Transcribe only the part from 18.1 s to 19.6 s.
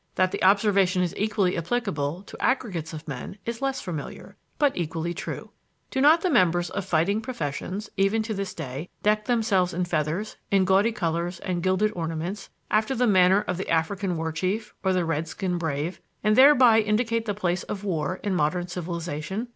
in modern civilization?